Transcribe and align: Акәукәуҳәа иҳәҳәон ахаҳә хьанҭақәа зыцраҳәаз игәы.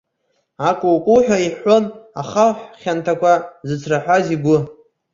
Акәукәуҳәа 0.69 1.37
иҳәҳәон 1.45 1.83
ахаҳә 2.21 2.63
хьанҭақәа 2.81 3.33
зыцраҳәаз 3.67 4.25
игәы. 4.35 4.57